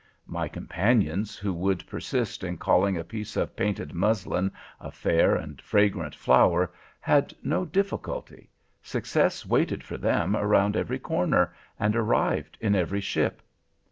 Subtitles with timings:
[0.25, 5.61] My companions who would persist in calling a piece of painted muslin a fair and
[5.61, 8.49] fragrant flower had no difficulty;
[8.81, 13.43] success waited for them around every corner, and arrived in every ship.